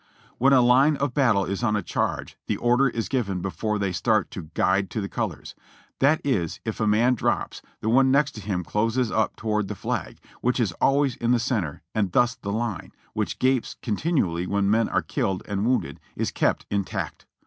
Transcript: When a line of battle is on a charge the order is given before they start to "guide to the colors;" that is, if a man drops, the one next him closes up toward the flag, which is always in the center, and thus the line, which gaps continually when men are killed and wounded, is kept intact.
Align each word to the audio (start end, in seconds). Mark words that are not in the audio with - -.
When 0.39 0.51
a 0.51 0.61
line 0.61 0.95
of 0.97 1.13
battle 1.13 1.45
is 1.45 1.61
on 1.61 1.75
a 1.75 1.83
charge 1.83 2.35
the 2.47 2.57
order 2.57 2.89
is 2.89 3.07
given 3.07 3.39
before 3.39 3.77
they 3.77 3.91
start 3.91 4.31
to 4.31 4.49
"guide 4.55 4.89
to 4.89 4.99
the 4.99 5.07
colors;" 5.07 5.53
that 5.99 6.19
is, 6.23 6.59
if 6.65 6.79
a 6.79 6.87
man 6.87 7.13
drops, 7.13 7.61
the 7.81 7.87
one 7.89 8.09
next 8.09 8.35
him 8.37 8.63
closes 8.63 9.11
up 9.11 9.35
toward 9.35 9.67
the 9.67 9.75
flag, 9.75 10.17
which 10.41 10.59
is 10.59 10.71
always 10.81 11.17
in 11.17 11.33
the 11.33 11.39
center, 11.39 11.83
and 11.93 12.13
thus 12.13 12.33
the 12.33 12.51
line, 12.51 12.91
which 13.13 13.37
gaps 13.37 13.75
continually 13.83 14.47
when 14.47 14.71
men 14.71 14.89
are 14.89 15.03
killed 15.03 15.43
and 15.47 15.67
wounded, 15.67 15.99
is 16.15 16.31
kept 16.31 16.65
intact. 16.71 17.27